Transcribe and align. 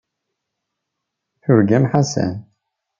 Turgam 1.43 1.85
Ḥasan. 1.91 2.33